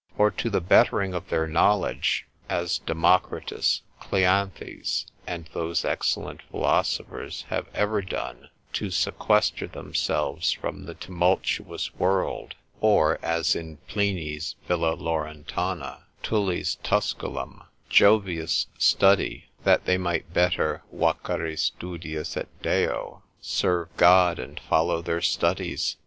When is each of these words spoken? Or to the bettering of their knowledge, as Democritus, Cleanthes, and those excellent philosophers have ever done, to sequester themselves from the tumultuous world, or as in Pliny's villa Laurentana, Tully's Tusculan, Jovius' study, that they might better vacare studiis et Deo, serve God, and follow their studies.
Or 0.17 0.31
to 0.31 0.49
the 0.49 0.61
bettering 0.61 1.13
of 1.13 1.29
their 1.29 1.45
knowledge, 1.45 2.25
as 2.49 2.79
Democritus, 2.79 3.83
Cleanthes, 3.99 5.05
and 5.27 5.47
those 5.53 5.85
excellent 5.85 6.41
philosophers 6.49 7.43
have 7.49 7.67
ever 7.75 8.01
done, 8.01 8.49
to 8.73 8.89
sequester 8.89 9.67
themselves 9.67 10.53
from 10.53 10.85
the 10.85 10.95
tumultuous 10.95 11.93
world, 11.93 12.55
or 12.79 13.19
as 13.21 13.55
in 13.55 13.77
Pliny's 13.87 14.55
villa 14.67 14.95
Laurentana, 14.97 16.05
Tully's 16.23 16.79
Tusculan, 16.81 17.61
Jovius' 17.87 18.65
study, 18.79 19.49
that 19.65 19.85
they 19.85 19.99
might 19.99 20.33
better 20.33 20.81
vacare 20.91 21.53
studiis 21.55 22.35
et 22.37 22.47
Deo, 22.63 23.21
serve 23.39 23.87
God, 23.97 24.39
and 24.39 24.59
follow 24.61 25.03
their 25.03 25.21
studies. 25.21 25.97